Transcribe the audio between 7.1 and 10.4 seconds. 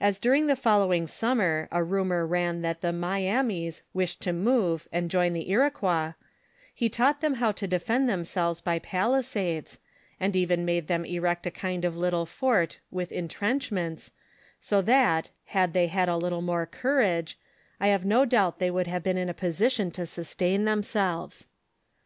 them how to defend themselves by palisades, and